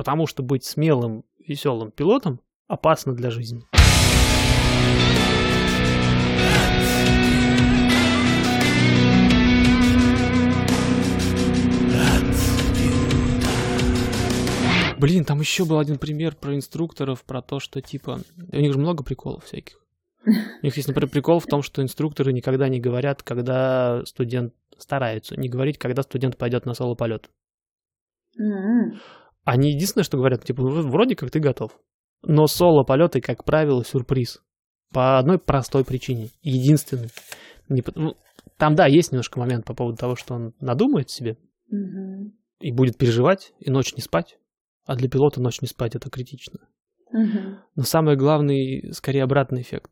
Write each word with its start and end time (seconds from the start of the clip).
Потому 0.00 0.26
что 0.26 0.42
быть 0.42 0.64
смелым, 0.64 1.26
веселым 1.46 1.90
пилотом 1.90 2.40
опасно 2.68 3.14
для 3.14 3.28
жизни. 3.28 3.60
Блин, 14.96 15.26
там 15.26 15.40
еще 15.40 15.66
был 15.66 15.78
один 15.78 15.98
пример 15.98 16.34
про 16.34 16.56
инструкторов, 16.56 17.22
про 17.24 17.42
то, 17.42 17.60
что 17.60 17.82
типа... 17.82 18.20
У 18.52 18.56
них 18.56 18.72
же 18.72 18.78
много 18.78 19.04
приколов 19.04 19.44
всяких. 19.44 19.84
У 20.24 20.30
них 20.64 20.74
есть, 20.78 20.88
например, 20.88 21.10
прикол 21.10 21.40
в 21.40 21.46
том, 21.46 21.60
что 21.60 21.82
инструкторы 21.82 22.32
никогда 22.32 22.70
не 22.70 22.80
говорят, 22.80 23.22
когда 23.22 24.02
студент 24.06 24.54
старается, 24.78 25.38
не 25.38 25.50
говорить, 25.50 25.76
когда 25.76 26.00
студент 26.00 26.38
пойдет 26.38 26.64
на 26.64 26.72
соло-полет. 26.72 27.28
Они 29.44 29.72
единственное, 29.72 30.04
что 30.04 30.18
говорят, 30.18 30.44
типа, 30.44 30.62
вроде 30.62 31.16
как 31.16 31.30
ты 31.30 31.40
готов. 31.40 31.72
Но 32.22 32.46
соло-полеты, 32.46 33.20
как 33.20 33.44
правило, 33.44 33.84
сюрприз. 33.84 34.42
По 34.92 35.18
одной 35.18 35.38
простой 35.38 35.84
причине. 35.84 36.28
Единственный. 36.42 37.08
Не, 37.68 37.82
ну, 37.94 38.16
там, 38.58 38.74
да, 38.74 38.86
есть 38.86 39.12
немножко 39.12 39.38
момент 39.38 39.64
по 39.64 39.74
поводу 39.74 39.96
того, 39.96 40.16
что 40.16 40.34
он 40.34 40.54
надумает 40.60 41.10
себе 41.10 41.38
Угу. 41.70 42.32
и 42.60 42.72
будет 42.72 42.98
переживать, 42.98 43.52
и 43.60 43.70
ночь 43.70 43.94
не 43.94 44.02
спать. 44.02 44.38
А 44.86 44.96
для 44.96 45.08
пилота 45.08 45.40
ночь 45.40 45.60
не 45.60 45.68
спать 45.68 45.94
это 45.94 46.10
критично. 46.10 46.58
Угу. 47.12 47.58
Но 47.76 47.82
самый 47.84 48.16
главный, 48.16 48.92
скорее, 48.92 49.22
обратный 49.22 49.62
эффект. 49.62 49.90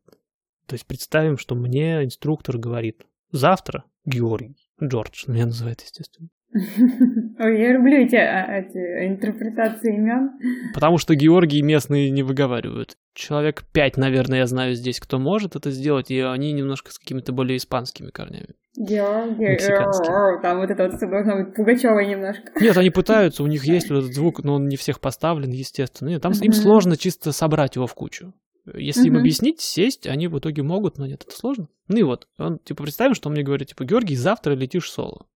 То 0.66 0.74
есть 0.74 0.86
представим, 0.86 1.38
что 1.38 1.54
мне 1.54 2.04
инструктор 2.04 2.58
говорит, 2.58 3.06
завтра 3.30 3.84
Георгий, 4.04 4.70
Джордж, 4.82 5.24
меня 5.28 5.46
называет, 5.46 5.80
естественно. 5.82 6.28
Ой, 6.54 7.60
я 7.60 7.72
люблю 7.72 7.98
эти, 7.98 8.16
а, 8.16 8.58
эти 8.58 8.78
интерпретации 9.06 9.94
имен. 9.94 10.30
Потому 10.72 10.96
что 10.96 11.14
Георгий 11.14 11.60
местные 11.60 12.10
не 12.10 12.22
выговаривают. 12.22 12.96
Человек 13.14 13.64
пять, 13.72 13.96
наверное, 13.96 14.38
я 14.38 14.46
знаю 14.46 14.74
здесь, 14.74 14.98
кто 14.98 15.18
может 15.18 15.56
это 15.56 15.70
сделать, 15.70 16.10
и 16.10 16.20
они 16.20 16.52
немножко 16.52 16.90
с 16.90 16.98
какими-то 16.98 17.32
более 17.32 17.58
испанскими 17.58 18.10
корнями. 18.10 18.54
Георгий, 18.76 20.40
там 20.40 20.58
вот 20.58 20.70
это 20.70 20.88
вот 20.88 21.10
должно 21.10 21.44
быть 21.44 21.54
Пугачёвой 21.54 22.06
немножко. 22.06 22.52
Нет, 22.60 22.76
они 22.76 22.90
пытаются, 22.90 23.42
у 23.42 23.46
них 23.46 23.64
есть 23.64 23.90
вот 23.90 23.98
этот 23.98 24.14
звук, 24.14 24.42
но 24.44 24.54
он 24.54 24.68
не 24.68 24.76
всех 24.76 25.00
поставлен, 25.00 25.50
естественно. 25.50 26.08
Нет, 26.08 26.22
там 26.22 26.32
им 26.32 26.52
сложно 26.52 26.96
чисто 26.96 27.32
собрать 27.32 27.76
его 27.76 27.86
в 27.86 27.94
кучу. 27.94 28.32
Если 28.74 29.08
им 29.08 29.16
объяснить, 29.16 29.60
сесть, 29.60 30.06
они 30.06 30.28
в 30.28 30.38
итоге 30.38 30.62
могут, 30.62 30.98
но 30.98 31.06
нет, 31.06 31.24
это 31.26 31.36
сложно. 31.36 31.68
Ну 31.88 31.96
и 31.96 32.02
вот, 32.02 32.28
он, 32.38 32.58
типа, 32.58 32.84
представим, 32.84 33.14
что 33.14 33.28
он 33.28 33.34
мне 33.34 33.42
говорит, 33.42 33.68
типа, 33.68 33.84
Георгий, 33.84 34.14
завтра 34.14 34.52
летишь 34.52 34.90
соло. 34.90 35.26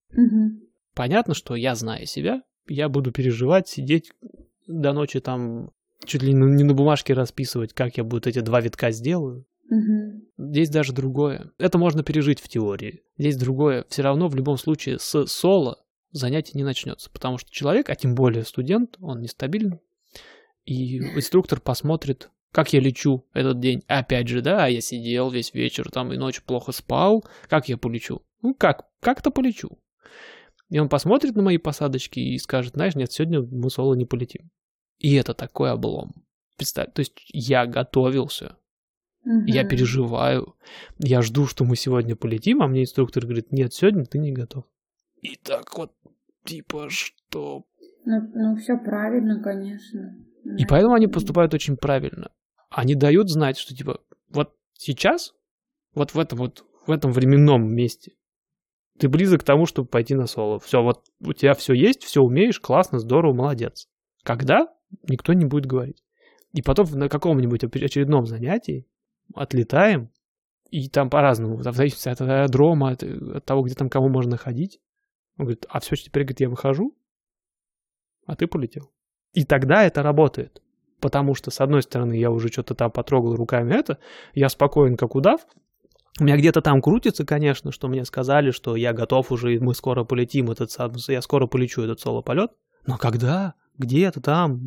Понятно, 0.95 1.35
что 1.35 1.55
я, 1.55 1.75
зная 1.75 2.07
себя, 2.07 2.43
я 2.69 2.89
буду 2.89 3.13
переживать, 3.13 3.69
сидеть 3.69 4.13
до 4.67 4.93
ночи 4.93 5.21
там, 5.21 5.71
чуть 6.05 6.23
ли 6.23 6.33
не 6.33 6.65
на 6.65 6.75
бумажке 6.75 7.15
расписывать, 7.15 7.73
как 7.73 7.97
я 7.97 8.05
буду 8.05 8.29
эти 8.29 8.41
два 8.41 8.61
витка 8.61 8.91
сделаю. 8.91 9.47
Здесь 10.37 10.69
даже 10.69 10.93
другое. 10.93 11.51
Это 11.59 11.79
можно 11.79 12.03
пережить 12.03 12.41
в 12.41 12.49
теории. 12.49 13.03
Здесь 13.17 13.37
другое. 13.37 13.87
Все 13.89 14.03
равно 14.03 14.29
в 14.29 14.37
любом 14.37 14.59
случае 14.59 14.99
с 14.99 15.27
соло 15.27 15.79
занятие 16.11 16.53
не 16.55 16.65
начнется, 16.65 17.11
потому 17.11 17.39
что 17.39 17.51
человек, 17.51 17.89
а 17.89 17.95
тем 17.95 18.15
более 18.15 18.45
студент, 18.45 18.97
он 19.01 19.21
нестабильный, 19.21 19.81
и 20.65 20.99
инструктор 20.99 21.61
посмотрит, 21.61 22.31
как 22.53 22.73
я 22.73 22.81
лечу 22.81 23.25
этот 23.33 23.61
день. 23.61 23.83
Опять 23.89 24.29
же, 24.29 24.43
да, 24.43 24.67
я 24.67 24.81
сидел 24.81 25.31
весь 25.31 25.55
вечер 25.55 25.91
там 25.91 26.13
и 26.13 26.19
ночью 26.19 26.45
плохо 26.45 26.73
спал, 26.73 27.25
как 27.49 27.69
я 27.69 27.79
полечу? 27.79 28.23
Ну 28.43 28.55
как, 28.55 28.87
как-то 29.01 29.31
полечу. 29.31 29.79
И 30.73 30.79
он 30.79 30.89
посмотрит 30.89 31.37
на 31.37 31.43
мои 31.43 31.59
посадочки 31.59 32.19
и 32.19 32.39
скажет, 32.39 32.73
знаешь, 32.77 32.95
нет, 32.95 33.13
сегодня 33.13 33.43
мы 33.43 33.69
соло 33.69 33.93
не 33.93 34.07
полетим. 34.07 34.51
И 34.97 35.15
это 35.17 35.35
такой 35.35 35.71
облом. 35.71 36.25
Представь, 36.57 36.95
то 36.95 37.01
есть 37.01 37.13
я 37.29 37.67
готовился, 37.67 38.57
я 39.23 39.61
Мгм. 39.61 39.69
переживаю. 39.69 40.57
Я 40.99 41.21
жду, 41.21 41.47
что 41.47 41.65
мы 41.65 41.77
сегодня 41.77 42.17
полетим, 42.17 42.63
а 42.63 42.69
мне 42.69 42.85
инструктор 42.85 43.25
говорит, 43.25 43.53
нет, 43.53 43.75
сегодня 43.75 44.07
ты 44.07 44.19
не 44.19 44.33
готов. 44.33 44.65
И 45.21 45.37
так 45.37 45.77
вот, 45.77 45.93
типа, 46.45 46.89
что... 46.89 47.67
Ну, 48.07 48.31
ну 48.35 48.57
все 48.57 48.79
правильно, 48.79 49.43
конечно. 49.43 50.17
И 50.57 50.65
поэтому 50.65 50.95
они 50.95 51.07
поступают 51.07 51.53
очень 51.53 51.77
правильно. 51.77 52.31
Они 52.71 52.95
дают 52.95 53.29
знать, 53.29 53.59
что, 53.59 53.77
типа, 53.77 54.01
вот 54.31 54.57
сейчас, 54.73 55.35
вот 55.95 56.15
в 56.15 56.19
этом 56.19 56.39
вот, 56.39 56.65
в 56.87 56.91
этом 56.91 57.13
временном 57.13 57.71
месте, 57.75 58.13
ты 58.99 59.09
близок 59.09 59.41
к 59.41 59.45
тому, 59.45 59.67
чтобы 59.67 59.89
пойти 59.89 60.15
на 60.15 60.27
соло. 60.27 60.59
Все, 60.59 60.83
вот 60.83 61.05
у 61.21 61.33
тебя 61.33 61.55
все 61.55 61.75
есть, 61.75 62.03
все 62.05 62.21
умеешь, 62.21 62.61
классно, 62.61 62.99
здорово, 62.99 63.35
молодец. 63.35 63.89
Когда? 64.23 64.69
Никто 65.09 65.33
не 65.33 65.47
будет 65.47 65.67
говорить. 65.67 66.03
И 66.53 66.63
потом 66.63 66.87
на 66.93 67.09
каком-нибудь 67.09 67.65
очередном 67.65 68.27
занятии 68.27 68.87
отлетаем, 69.35 70.11
и 70.71 70.89
там 70.89 71.11
по-разному, 71.11 71.57
в 71.57 71.63
зависимости 71.63 72.09
от 72.09 72.21
аэродрома, 72.21 72.91
от, 72.91 73.03
от 73.03 73.45
того, 73.45 73.63
где 73.63 73.75
там 73.75 73.89
кому 73.89 74.09
можно 74.09 74.37
ходить. 74.37 74.81
Он 75.39 75.47
говорит, 75.47 75.67
а 75.69 75.81
все, 75.81 75.97
теперь, 75.97 76.25
говорит, 76.25 76.41
я 76.41 76.49
выхожу, 76.49 76.97
а 78.27 78.37
ты 78.37 78.47
полетел. 78.47 78.91
И 79.33 79.45
тогда 79.45 79.85
это 79.85 80.03
работает. 80.03 80.63
Потому 81.01 81.35
что, 81.35 81.51
с 81.51 81.61
одной 81.61 81.83
стороны, 81.83 82.15
я 82.15 82.31
уже 82.31 82.49
что-то 82.49 82.75
там 82.75 82.91
потрогал 82.91 83.35
руками 83.35 83.75
это, 83.75 83.99
я 84.35 84.49
спокоен, 84.49 84.97
как 84.97 85.15
удав. 85.15 85.41
У 86.23 86.25
меня 86.25 86.37
где-то 86.37 86.63
там 86.63 86.81
крутится, 86.81 87.27
конечно, 87.27 87.73
что 87.73 87.89
мне 87.89 88.05
сказали, 88.05 88.53
что 88.53 88.77
я 88.77 88.93
готов 88.93 89.33
уже, 89.33 89.57
и 89.57 89.59
мы 89.59 89.75
скоро 89.75 90.05
полетим 90.05 90.53
этот 90.53 90.73
я 91.09 91.21
скоро 91.21 91.49
полечу 91.49 91.83
этот 91.83 91.99
соло-полет. 91.99 92.53
Но 92.87 92.97
когда? 92.97 93.55
Где-то 93.77 94.21
там? 94.21 94.61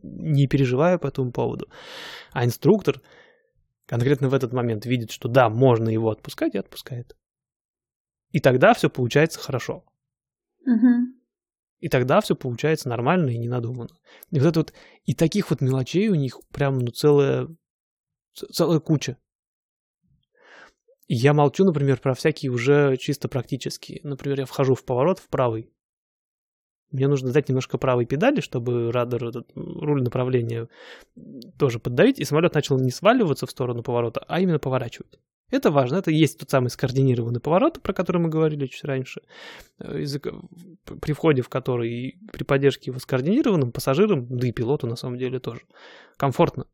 Не 0.00 0.46
переживаю 0.46 1.00
по 1.00 1.08
этому 1.08 1.32
поводу. 1.32 1.66
А 2.30 2.44
инструктор 2.44 3.00
конкретно 3.86 4.28
в 4.28 4.34
этот 4.34 4.52
момент 4.52 4.86
видит, 4.86 5.10
что 5.10 5.28
да, 5.28 5.48
можно 5.48 5.88
его 5.88 6.08
отпускать, 6.08 6.54
и 6.54 6.58
отпускает. 6.58 7.16
И 8.30 8.38
тогда 8.38 8.72
все 8.72 8.88
получается 8.88 9.40
хорошо. 9.40 9.84
И 11.80 11.88
тогда 11.88 12.20
все 12.20 12.36
получается 12.36 12.88
нормально 12.88 13.30
и 13.30 13.38
не 13.38 13.48
надуманно. 13.48 13.98
И 14.30 14.38
вот 14.38 14.46
это 14.46 14.60
вот, 14.60 14.72
и 15.04 15.14
таких 15.14 15.50
вот 15.50 15.60
мелочей 15.62 16.10
у 16.10 16.14
них 16.14 16.38
прям, 16.52 16.78
ну, 16.78 16.92
целая, 16.92 17.48
целая 18.52 18.78
куча. 18.78 19.16
Я 21.14 21.34
молчу, 21.34 21.66
например, 21.66 22.00
про 22.00 22.14
всякие 22.14 22.50
уже 22.50 22.96
чисто 22.96 23.28
практические. 23.28 24.00
Например, 24.02 24.40
я 24.40 24.46
вхожу 24.46 24.74
в 24.74 24.82
поворот 24.82 25.18
в 25.18 25.28
правый. 25.28 25.70
Мне 26.90 27.06
нужно 27.06 27.30
дать 27.32 27.50
немножко 27.50 27.76
правой 27.76 28.06
педали, 28.06 28.40
чтобы 28.40 28.90
радар, 28.90 29.22
этот, 29.22 29.50
руль 29.54 30.02
направления 30.02 30.68
тоже 31.58 31.80
поддавить, 31.80 32.18
и 32.18 32.24
самолет 32.24 32.54
начал 32.54 32.78
не 32.78 32.90
сваливаться 32.90 33.44
в 33.46 33.50
сторону 33.50 33.82
поворота, 33.82 34.24
а 34.26 34.40
именно 34.40 34.58
поворачивать. 34.58 35.18
Это 35.50 35.70
важно. 35.70 35.96
Это 35.96 36.10
есть 36.10 36.38
тот 36.38 36.48
самый 36.48 36.68
скоординированный 36.68 37.40
поворот, 37.40 37.82
про 37.82 37.92
который 37.92 38.22
мы 38.22 38.30
говорили 38.30 38.66
чуть 38.66 38.84
раньше, 38.84 39.20
э, 39.80 40.00
язык- 40.00 40.32
при 41.02 41.12
входе 41.12 41.42
в 41.42 41.50
который 41.50 42.20
при 42.32 42.42
поддержке 42.44 42.90
его 42.90 42.98
скоординированным 42.98 43.70
пассажирам, 43.70 44.26
да 44.30 44.48
и 44.48 44.52
пилоту 44.52 44.86
на 44.86 44.96
самом 44.96 45.18
деле 45.18 45.40
тоже, 45.40 45.60
комфортно. 46.16 46.64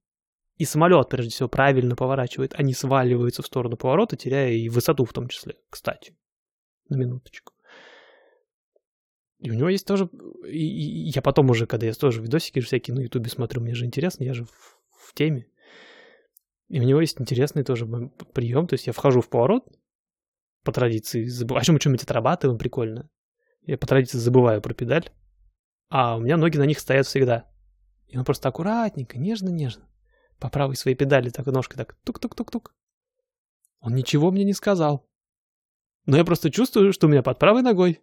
И 0.58 0.64
самолет, 0.64 1.08
прежде 1.08 1.30
всего, 1.30 1.48
правильно 1.48 1.94
поворачивает, 1.94 2.54
а 2.56 2.62
не 2.62 2.74
сваливается 2.74 3.42
в 3.42 3.46
сторону 3.46 3.76
поворота, 3.76 4.16
теряя 4.16 4.50
и 4.50 4.68
высоту 4.68 5.04
в 5.04 5.12
том 5.12 5.28
числе, 5.28 5.56
кстати. 5.70 6.16
На 6.88 6.96
минуточку. 6.96 7.52
И 9.38 9.50
у 9.50 9.54
него 9.54 9.68
есть 9.68 9.86
тоже... 9.86 10.10
И, 10.46 11.06
и 11.06 11.10
я 11.10 11.22
потом 11.22 11.50
уже, 11.50 11.66
когда 11.66 11.86
я 11.86 11.92
тоже 11.92 12.20
видосики 12.20 12.60
всякие 12.60 12.96
на 12.96 13.00
ютубе 13.00 13.30
смотрю, 13.30 13.62
мне 13.62 13.74
же 13.74 13.86
интересно, 13.86 14.24
я 14.24 14.34
же 14.34 14.44
в, 14.44 14.80
в 14.90 15.14
теме. 15.14 15.46
И 16.68 16.80
у 16.80 16.82
него 16.82 17.00
есть 17.00 17.20
интересный 17.20 17.62
тоже 17.62 17.86
прием. 17.86 18.66
То 18.66 18.74
есть 18.74 18.88
я 18.88 18.92
вхожу 18.92 19.20
в 19.20 19.28
поворот, 19.28 19.64
по 20.64 20.72
традиции, 20.72 21.24
забываю, 21.24 21.62
о 21.62 21.64
чем 21.64 21.74
мы 21.76 21.80
что-нибудь 21.80 22.02
отрабатываем, 22.02 22.58
прикольно. 22.58 23.08
Я 23.62 23.78
по 23.78 23.86
традиции 23.86 24.18
забываю 24.18 24.60
про 24.60 24.74
педаль, 24.74 25.08
а 25.88 26.16
у 26.16 26.20
меня 26.20 26.36
ноги 26.36 26.58
на 26.58 26.66
них 26.66 26.80
стоят 26.80 27.06
всегда. 27.06 27.48
И 28.08 28.18
он 28.18 28.24
просто 28.24 28.48
аккуратненько, 28.48 29.18
нежно-нежно, 29.18 29.87
по 30.38 30.48
правой 30.48 30.76
своей 30.76 30.96
педали 30.96 31.30
так 31.30 31.46
ножкой 31.46 31.76
так 31.76 31.96
тук-тук-тук-тук. 32.04 32.74
Он 33.80 33.94
ничего 33.94 34.30
мне 34.30 34.44
не 34.44 34.52
сказал. 34.52 35.08
Но 36.06 36.16
я 36.16 36.24
просто 36.24 36.50
чувствую, 36.50 36.92
что 36.92 37.06
у 37.06 37.10
меня 37.10 37.22
под 37.22 37.38
правой 37.38 37.62
ногой 37.62 38.00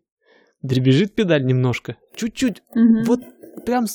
дребезжит 0.62 1.16
педаль 1.16 1.46
немножко. 1.46 1.98
Чуть-чуть. 2.16 2.62
Мгм. 2.74 3.04
Вот 3.06 3.20
прям 3.66 3.86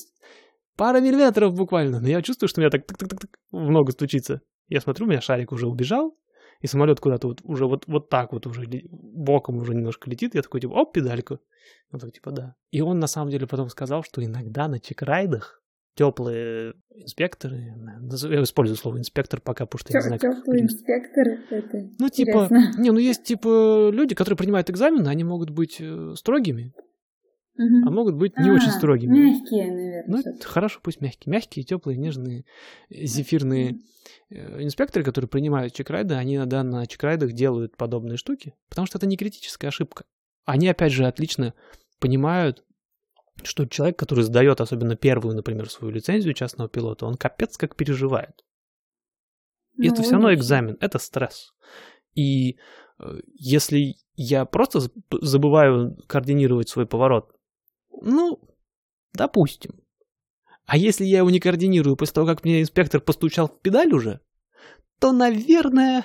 пара 0.77 1.01
миллиметров 1.01 1.55
буквально. 1.55 2.01
Но 2.01 2.09
я 2.09 2.23
чувствую, 2.23 2.49
что 2.49 2.61
у 2.61 2.63
меня 2.63 2.71
так 2.71 2.87
тык-тык-тык 2.87 3.31
в 3.51 3.71
ногу 3.71 3.93
стучится. 3.93 4.43
Я 4.69 4.81
смотрю, 4.81 5.07
у 5.07 5.09
меня 5.09 5.21
шарик 5.21 5.53
уже 5.53 5.67
убежал, 5.67 6.17
и 6.61 6.67
самолет 6.67 7.01
куда-то 7.01 7.29
вот 7.29 7.41
уже 7.43 7.67
вот, 7.67 7.87
вот 7.87 8.09
так 8.09 8.33
вот 8.33 8.47
уже 8.47 8.67
боком 8.91 9.57
уже 9.57 9.75
немножко 9.75 10.11
летит. 10.11 10.35
Я 10.35 10.43
такой, 10.43 10.61
типа, 10.61 10.73
оп, 10.73 10.93
педальку. 10.93 11.41
Он 11.91 11.99
такой, 11.99 12.13
типа, 12.13 12.31
да. 12.31 12.55
И 12.71 12.81
он 12.81 12.99
на 12.99 13.07
самом 13.07 13.31
деле 13.31 13.47
потом 13.47 13.69
сказал, 13.69 14.03
что 14.03 14.25
иногда 14.25 14.69
на 14.69 14.79
чекрайдах 14.79 15.63
теплые 15.95 16.75
инспекторы, 16.95 17.75
я 18.31 18.43
использую 18.43 18.77
слово 18.77 18.99
инспектор 18.99 19.41
пока, 19.41 19.67
потому 19.67 19.81
что 19.81 19.93
я 19.93 19.99
не 20.01 20.07
знаю, 20.07 20.21
как 20.21 20.39
Теплый 20.39 20.63
инспектор. 20.63 21.29
Это 21.51 21.91
ну, 21.99 22.09
типа, 22.09 22.45
интересно. 22.45 22.81
не, 22.81 22.91
ну 22.91 22.99
есть 22.99 23.25
типа 23.25 23.91
люди, 23.93 24.15
которые 24.15 24.39
принимают 24.39 24.71
экзамены, 24.71 25.09
они 25.09 25.25
могут 25.25 25.51
быть 25.51 25.77
э, 25.81 26.15
строгими. 26.17 26.73
Мгм. 27.57 27.87
а 27.87 27.91
могут 27.91 28.15
быть 28.15 28.39
не 28.39 28.51
очень 28.51 28.69
А, 28.69 28.73
строгими. 28.73 29.19
Мягкие, 29.19 29.71
наверное. 29.71 30.05
Ну, 30.07 30.19
это 30.21 30.47
хорошо, 30.47 30.81
пусть 30.83 31.03
мягкие. 31.03 31.31
Мягкие, 31.31 31.63
теплые, 31.63 31.99
нежные, 31.99 32.47
э, 32.89 33.05
зефирные 33.05 33.81
э, 34.31 34.63
инспекторы, 34.63 35.05
которые 35.05 35.29
принимают 35.29 35.75
чекрайды, 35.75 36.15
они 36.15 36.37
иногда 36.37 36.63
на 36.63 36.87
чекрайдах 36.87 37.33
делают 37.33 37.77
подобные 37.77 38.17
штуки, 38.17 38.55
потому 38.71 38.87
что 38.87 38.97
это 38.97 39.07
не 39.07 39.19
критическая 39.19 39.69
ошибка. 39.69 40.05
Они, 40.47 40.69
опять 40.69 40.93
же, 40.93 41.07
отлично 41.07 41.53
понимают, 41.99 42.65
что 43.47 43.67
человек, 43.67 43.99
который 43.99 44.25
сдает 44.25 44.61
особенно 44.61 44.97
первую, 44.97 45.37
например, 45.37 45.71
свою 45.71 45.93
лицензию 45.93 46.35
частного 46.35 46.69
пилота, 46.69 47.07
он 47.07 47.17
капец 47.17 47.57
как 47.57 47.77
переживает. 47.77 48.45
И 49.77 49.89
Ну, 49.89 49.93
это 49.93 50.03
все 50.03 50.13
равно 50.13 50.35
экзамен, 50.35 50.77
это 50.81 50.99
стресс. 50.99 51.53
И 52.15 52.59
э, 52.99 53.21
если 53.35 53.95
я 54.15 54.45
просто 54.45 54.79
заб- 54.79 55.19
забываю 55.21 55.97
координировать 56.07 56.69
свой 56.69 56.87
поворот, 56.87 57.33
ну, 58.03 58.41
допустим. 59.13 59.81
А 60.67 60.77
если 60.77 61.05
я 61.05 61.19
его 61.19 61.31
не 61.31 61.41
координирую 61.41 61.97
после 61.97 62.15
того, 62.15 62.27
как 62.27 62.45
мне 62.45 62.63
инспектор 62.63 63.01
постучал 63.01 63.49
в 63.49 63.61
педаль 63.61 63.93
уже, 63.93 64.21
то, 65.01 65.13
наверное, 65.13 66.05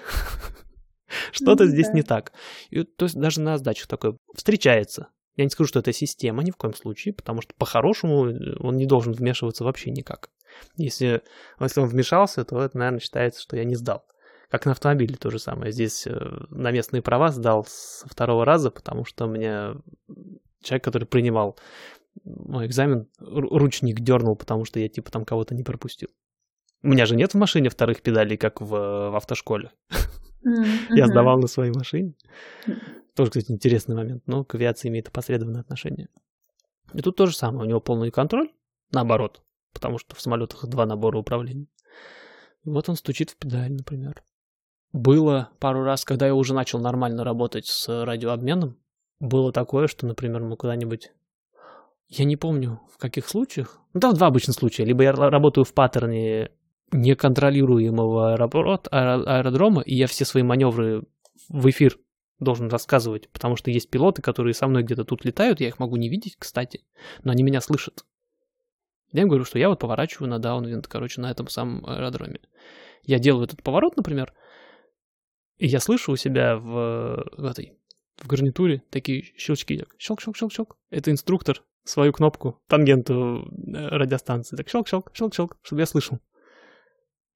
что-то 1.32 1.66
Ну 1.66 1.70
здесь 1.70 1.90
не 1.94 2.02
так. 2.02 2.32
И, 2.70 2.84
то 2.84 3.06
есть 3.06 3.16
даже 3.16 3.42
на 3.42 3.58
сдачах 3.58 3.88
такое 3.88 4.18
встречается. 4.34 5.10
Я 5.36 5.44
не 5.44 5.50
скажу, 5.50 5.68
что 5.68 5.80
это 5.80 5.92
система 5.92 6.44
ни 6.44 6.52
в 6.52 6.56
коем 6.56 6.74
случае, 6.74 7.14
потому 7.14 7.42
что 7.42 7.54
по-хорошему 7.58 8.28
э, 8.28 8.56
он 8.60 8.78
не 8.78 8.86
должен 8.86 9.14
вмешиваться 9.14 9.64
вообще 9.64 9.92
никак. 9.92 10.30
Если, 10.78 11.22
если 11.60 11.82
он 11.82 11.88
вмешался, 11.88 12.46
то 12.46 12.62
это, 12.62 12.78
наверное, 12.78 13.00
считается, 13.00 13.42
что 13.42 13.58
я 13.58 13.66
не 13.66 13.76
сдал. 13.76 14.06
Как 14.50 14.66
на 14.66 14.72
автомобиле 14.72 15.16
то 15.16 15.30
же 15.30 15.40
самое. 15.40 15.72
Здесь 15.72 16.08
э, 16.08 16.12
на 16.50 16.72
местные 16.72 17.02
права 17.02 17.30
сдал 17.30 17.66
со 17.68 18.08
второго 18.08 18.46
раза, 18.46 18.72
потому 18.72 19.04
что 19.04 19.28
мне 19.28 19.74
человек, 20.62 20.84
который 20.84 21.06
принимал 21.06 21.58
мой 22.24 22.66
экзамен, 22.66 23.08
ру- 23.20 23.58
ручник 23.58 24.00
дернул, 24.00 24.36
потому 24.36 24.66
что 24.66 24.80
я 24.80 24.88
типа 24.88 25.12
там 25.12 25.26
кого-то 25.26 25.54
не 25.54 25.64
пропустил. 25.64 26.10
У 26.82 26.88
меня 26.88 27.06
же 27.06 27.16
нет 27.16 27.34
в 27.34 27.38
машине 27.38 27.70
вторых 27.70 28.02
педалей, 28.02 28.38
как 28.38 28.62
в, 28.62 28.70
в 28.70 29.16
автошколе. 29.16 29.72
Я 30.92 31.08
сдавал 31.08 31.40
на 31.40 31.48
своей 31.48 31.72
машине. 31.72 32.14
Тоже, 33.16 33.32
кстати, 33.32 33.52
интересный 33.52 33.96
момент. 33.96 34.24
Но 34.28 34.44
к 34.44 34.56
авиации 34.56 34.90
имеет 34.90 35.08
опосредованное 35.08 35.62
отношение. 35.62 36.10
И 36.94 37.02
тут 37.02 37.16
то 37.16 37.26
же 37.26 37.36
самое. 37.36 37.66
У 37.66 37.70
него 37.70 37.80
полный 37.80 38.12
контроль, 38.12 38.52
наоборот. 38.92 39.42
Потому 39.74 39.98
что 39.98 40.16
в 40.16 40.22
самолетах 40.22 40.68
два 40.68 40.86
набора 40.86 41.18
управления. 41.18 41.68
Вот 42.64 42.90
он 42.90 42.96
стучит 42.96 43.32
в 43.32 43.38
педаль, 43.38 43.72
например. 43.72 44.24
Было 44.92 45.50
пару 45.60 45.84
раз, 45.84 46.06
когда 46.06 46.28
я 46.28 46.36
уже 46.36 46.54
начал 46.54 46.80
нормально 46.80 47.24
работать 47.24 47.68
с 47.68 48.06
радиообменом, 48.06 48.78
было 49.20 49.52
такое, 49.52 49.88
что, 49.88 50.06
например, 50.06 50.42
мы 50.42 50.58
куда-нибудь... 50.58 51.12
Я 52.08 52.26
не 52.26 52.38
помню, 52.38 52.82
в 52.94 52.98
каких 52.98 53.28
случаях. 53.28 53.80
Ну, 53.94 54.00
там 54.00 54.14
два 54.14 54.28
обычных 54.28 54.56
случая. 54.56 54.86
Либо 54.86 55.04
я 55.04 55.12
ра- 55.12 55.30
работаю 55.30 55.66
в 55.66 55.74
паттерне 55.74 56.52
неконтролируемого 56.92 58.34
аэропорт, 58.34 58.88
аэро- 58.92 59.24
аэродрома, 59.26 59.82
и 59.82 59.96
я 59.96 60.08
все 60.08 60.24
свои 60.24 60.44
маневры 60.44 61.04
в 61.50 61.70
эфир 61.70 61.98
должен 62.40 62.70
рассказывать, 62.70 63.30
потому 63.30 63.56
что 63.56 63.72
есть 63.72 63.90
пилоты, 63.90 64.22
которые 64.22 64.54
со 64.54 64.68
мной 64.68 64.84
где-то 64.84 65.06
тут 65.06 65.24
летают, 65.26 65.60
я 65.60 65.68
их 65.68 65.80
могу 65.80 65.96
не 65.96 66.10
видеть, 66.10 66.36
кстати, 66.38 66.84
но 67.24 67.32
они 67.32 67.44
меня 67.44 67.62
слышат. 67.62 68.06
Я 69.12 69.22
им 69.22 69.30
говорю, 69.30 69.46
что 69.46 69.58
я 69.58 69.70
вот 69.70 69.80
поворачиваю 69.80 70.30
на 70.30 70.40
даунвинд, 70.40 70.88
короче, 70.88 71.22
на 71.22 71.32
этом 71.32 71.48
самом 71.48 71.86
аэродроме. 71.86 72.42
Я 73.04 73.20
делаю 73.20 73.46
этот 73.46 73.64
поворот, 73.64 73.96
например, 73.96 74.34
и 75.58 75.68
я 75.68 75.80
слышу 75.80 76.12
у 76.12 76.16
себя 76.18 76.58
в, 76.58 77.24
в 77.38 77.46
этой 77.46 77.78
в 78.18 78.28
гарнитуре 78.28 78.84
такие 78.90 79.24
щелчки. 79.38 79.86
Щелк-щелк-щелк-щелк. 80.00 80.76
Это 80.90 81.12
инструктор 81.12 81.64
свою 81.84 82.14
кнопку, 82.14 82.62
тангенту 82.68 83.46
э, 83.46 83.88
радиостанции. 83.90 84.56
Так 84.56 84.68
щелк-щелк, 84.68 85.12
щелк-щелк, 85.14 85.58
чтобы 85.62 85.82
я 85.82 85.86
слышал. 85.86 86.20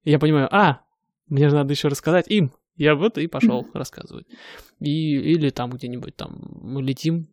И 0.02 0.10
я 0.10 0.18
понимаю, 0.18 0.48
а, 0.50 0.82
мне 1.28 1.48
же 1.48 1.54
надо 1.54 1.72
еще 1.72 1.88
рассказать 1.88 2.28
им. 2.28 2.52
Я 2.80 2.94
вот 2.94 3.18
и 3.18 3.26
пошел 3.26 3.66
рассказывать. 3.74 4.26
И, 4.78 5.14
или 5.14 5.50
там 5.50 5.70
где-нибудь 5.70 6.16
там 6.16 6.40
мы 6.62 6.82
летим, 6.82 7.28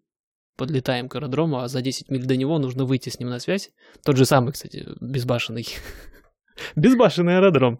подлетаем 0.57 1.07
к 1.07 1.15
аэродрому, 1.15 1.59
а 1.59 1.69
за 1.69 1.81
10 1.81 2.09
миль 2.09 2.25
до 2.25 2.35
него 2.35 2.59
нужно 2.59 2.83
выйти 2.83 3.07
с 3.07 3.17
ним 3.17 3.29
на 3.29 3.39
связь. 3.39 3.71
Тот 4.03 4.17
же 4.17 4.25
самый, 4.25 4.51
кстати, 4.51 4.85
безбашенный. 4.99 5.65
Безбашенный 6.75 7.37
аэродром. 7.37 7.79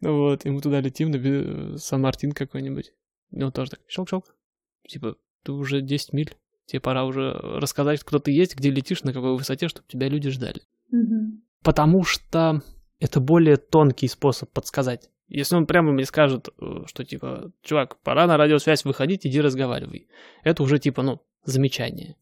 Вот, 0.00 0.44
и 0.44 0.50
мы 0.50 0.60
туда 0.60 0.80
летим, 0.80 1.12
на 1.12 1.78
Сан-Мартин 1.78 2.32
какой-нибудь. 2.32 2.94
И 3.30 3.40
он 3.40 3.52
тоже 3.52 3.70
так, 3.70 3.80
щелк-щелк. 3.86 4.24
Типа, 4.88 5.16
ты 5.44 5.52
уже 5.52 5.82
10 5.82 6.12
миль, 6.14 6.34
тебе 6.66 6.80
пора 6.80 7.04
уже 7.04 7.30
рассказать, 7.30 8.02
кто 8.02 8.18
ты 8.18 8.32
есть, 8.32 8.56
где 8.56 8.70
летишь, 8.70 9.04
на 9.04 9.12
какой 9.12 9.36
высоте, 9.36 9.68
чтобы 9.68 9.86
тебя 9.86 10.08
люди 10.08 10.30
ждали. 10.30 10.62
Мгм. 10.90 11.44
Потому 11.62 12.02
что 12.02 12.60
это 12.98 13.20
более 13.20 13.56
тонкий 13.56 14.08
способ 14.08 14.50
подсказать. 14.50 15.10
Если 15.30 15.54
он 15.54 15.66
прямо 15.66 15.92
мне 15.92 16.04
скажет, 16.04 16.48
э, 16.48 16.82
что 16.86 17.04
типа, 17.04 17.52
чувак, 17.62 18.00
пора 18.02 18.26
на 18.26 18.36
радиосвязь 18.36 18.84
выходить, 18.84 19.24
иди 19.24 19.40
разговаривай. 19.40 20.08
Это 20.42 20.64
уже 20.64 20.80
типа, 20.80 21.02
ну, 21.02 21.22
замечание. 21.44 22.16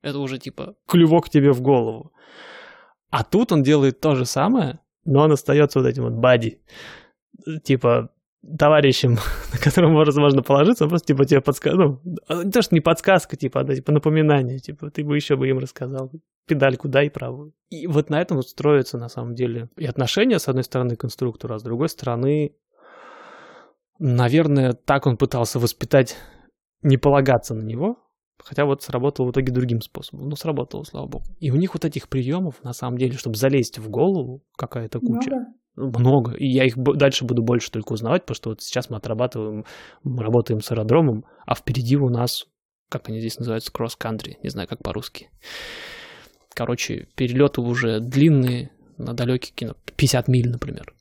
Это 0.00 0.18
уже 0.18 0.38
типа 0.38 0.74
клювок 0.86 1.28
тебе 1.28 1.52
в 1.52 1.60
голову. 1.60 2.12
А 3.10 3.22
тут 3.22 3.52
он 3.52 3.62
делает 3.62 4.00
то 4.00 4.14
же 4.14 4.24
самое, 4.24 4.80
но 5.04 5.20
он 5.20 5.32
остается 5.32 5.78
вот 5.78 5.88
этим 5.88 6.04
вот 6.04 6.14
бади. 6.14 6.62
Типа, 7.64 8.10
товарищем, 8.58 9.18
на 9.52 9.58
которого 9.58 9.90
можно, 9.90 10.20
можно 10.20 10.42
положиться, 10.42 10.84
он 10.84 10.90
просто 10.90 11.08
типа 11.08 11.24
тебе 11.24 11.40
подсказывает. 11.40 12.00
Ну, 12.04 12.42
не 12.44 12.50
то, 12.50 12.62
что 12.62 12.74
не 12.74 12.80
подсказка, 12.80 13.36
типа, 13.36 13.60
а 13.60 13.74
типа 13.74 13.92
напоминание. 13.92 14.58
Типа, 14.58 14.90
ты 14.90 15.04
бы 15.04 15.16
еще 15.16 15.36
бы 15.36 15.48
им 15.48 15.58
рассказал. 15.58 16.10
Педальку 16.46 16.88
дай 16.88 17.10
правую. 17.10 17.52
И 17.70 17.86
вот 17.86 18.10
на 18.10 18.20
этом 18.20 18.38
вот 18.38 18.48
строятся 18.48 18.98
на 18.98 19.08
самом 19.08 19.34
деле 19.34 19.68
и 19.76 19.86
отношения, 19.86 20.38
с 20.38 20.48
одной 20.48 20.64
стороны, 20.64 20.96
к 20.96 21.00
конструктору, 21.00 21.54
а 21.54 21.58
с 21.58 21.62
другой 21.62 21.88
стороны, 21.88 22.54
наверное, 23.98 24.72
так 24.72 25.06
он 25.06 25.16
пытался 25.16 25.58
воспитать 25.58 26.16
не 26.82 26.96
полагаться 26.96 27.54
на 27.54 27.62
него, 27.62 27.98
хотя 28.38 28.64
вот 28.64 28.82
сработало 28.82 29.26
в 29.26 29.32
итоге 29.32 29.52
другим 29.52 29.80
способом. 29.82 30.28
Ну, 30.28 30.36
сработало, 30.36 30.84
слава 30.84 31.06
богу. 31.06 31.24
И 31.38 31.50
у 31.50 31.56
них 31.56 31.74
вот 31.74 31.84
этих 31.84 32.08
приемов, 32.08 32.62
на 32.62 32.72
самом 32.72 32.98
деле, 32.98 33.18
чтобы 33.18 33.36
залезть 33.36 33.78
в 33.78 33.90
голову, 33.90 34.44
какая-то 34.56 35.00
куча. 35.00 35.30
Много? 35.30 35.46
Много. 35.78 36.32
И 36.32 36.46
я 36.46 36.64
их 36.64 36.74
дальше 36.76 37.24
буду 37.24 37.42
больше 37.42 37.70
только 37.70 37.92
узнавать, 37.92 38.22
потому 38.22 38.34
что 38.34 38.50
вот 38.50 38.62
сейчас 38.62 38.90
мы 38.90 38.96
отрабатываем, 38.96 39.64
мы 40.02 40.24
работаем 40.24 40.60
с 40.60 40.70
аэродромом, 40.72 41.24
а 41.46 41.54
впереди 41.54 41.96
у 41.96 42.08
нас, 42.08 42.46
как 42.88 43.08
они 43.08 43.20
здесь 43.20 43.38
называются, 43.38 43.72
кросс-кантри, 43.72 44.38
не 44.42 44.50
знаю, 44.50 44.66
как 44.66 44.82
по-русски. 44.82 45.30
Короче, 46.52 47.06
перелеты 47.14 47.60
уже 47.60 48.00
длинные, 48.00 48.72
на 48.96 49.14
далекие 49.14 49.54
кино, 49.54 49.74
50 49.96 50.26
миль, 50.26 50.50
например, 50.50 50.92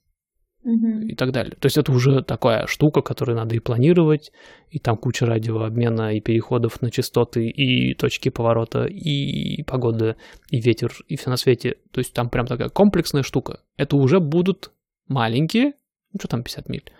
И 0.67 1.15
так 1.15 1.31
далее. 1.31 1.55
То 1.59 1.67
есть 1.67 1.77
это 1.77 1.91
уже 1.93 2.21
такая 2.23 2.67
штука, 2.67 3.01
которую 3.01 3.37
надо 3.37 3.55
и 3.55 3.59
планировать, 3.59 4.33
и 4.69 4.79
там 4.79 4.97
куча 4.97 5.25
радиообмена, 5.25 6.15
и 6.15 6.19
переходов 6.19 6.81
на 6.81 6.91
частоты, 6.91 7.47
и 7.47 7.93
точки 7.93 8.29
поворота, 8.29 8.85
и 8.85 9.63
погода, 9.63 10.17
и 10.49 10.59
ветер, 10.59 10.91
и 11.07 11.15
все 11.15 11.29
на 11.29 11.37
свете. 11.37 11.77
То 11.91 11.99
есть 11.99 12.13
там 12.13 12.29
прям 12.29 12.47
такая 12.47 12.67
комплексная 12.67 13.23
штука. 13.23 13.61
Это 13.77 13.95
уже 13.95 14.19
будут 14.19 14.71
маленькие, 15.07 15.73
ну 16.11 16.19
что 16.19 16.27
там 16.27 16.43
50 16.43 16.67
миль, 16.67 16.91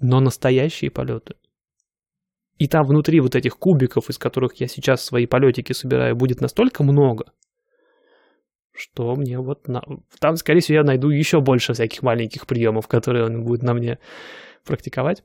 но 0.00 0.18
настоящие 0.18 0.90
полеты. 0.90 1.34
И 2.58 2.66
там 2.66 2.84
внутри 2.84 3.20
вот 3.20 3.36
этих 3.36 3.58
кубиков, 3.58 4.10
из 4.10 4.18
которых 4.18 4.54
я 4.56 4.66
сейчас 4.66 5.04
свои 5.04 5.26
полетики 5.26 5.72
собираю, 5.72 6.16
будет 6.16 6.40
настолько 6.40 6.82
много, 6.82 7.32
что 8.74 9.14
мне 9.14 9.38
вот... 9.38 9.68
на- 9.68 9.84
Там, 10.20 10.36
скорее 10.36 10.60
всего, 10.60 10.78
я 10.78 10.82
найду 10.84 11.08
еще 11.10 11.40
больше 11.40 11.72
всяких 11.72 12.02
маленьких 12.02 12.46
приемов, 12.46 12.88
которые 12.88 13.24
он 13.24 13.44
будет 13.44 13.62
на 13.62 13.74
мне 13.74 13.98
практиковать. 14.64 15.22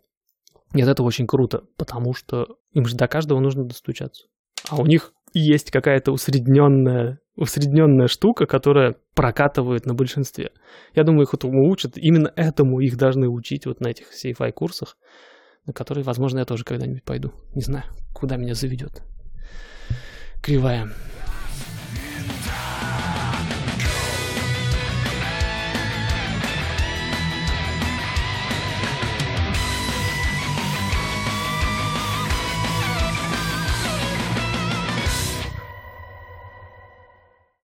И 0.75 0.82
этого 0.82 1.08
очень 1.08 1.25
круто, 1.25 1.63
потому 1.77 2.13
что 2.13 2.46
им 2.74 2.86
же 2.86 2.96
до 2.96 3.08
каждого 3.08 3.39
нужно 3.39 3.63
достучаться. 3.65 4.27
А 4.70 4.75
у 4.79 4.86
них 4.86 5.13
есть 5.34 5.72
какая-то 5.72 6.12
усредненная, 6.12 7.20
усредненная 7.36 8.08
штука, 8.08 8.46
которая 8.46 8.96
прокатывает 9.15 9.86
на 9.86 9.94
большинстве. 9.96 10.51
Я 10.94 11.03
думаю, 11.03 11.24
их 11.24 11.34
этому 11.34 11.70
учат. 11.70 11.94
Именно 11.98 12.32
этому 12.36 12.79
их 12.82 12.98
должны 12.98 13.27
учить 13.27 13.65
вот 13.65 13.79
на 13.82 13.88
этих 13.88 14.08
CFI 14.13 14.51
курсах, 14.51 14.96
на 15.65 15.74
которые, 15.74 16.03
возможно, 16.03 16.39
я 16.39 16.46
тоже 16.46 16.63
когда-нибудь 16.63 17.03
пойду. 17.03 17.32
Не 17.56 17.62
знаю, 17.62 17.86
куда 18.13 18.38
меня 18.38 18.53
заведет. 18.53 19.01
Кривая. 20.44 20.89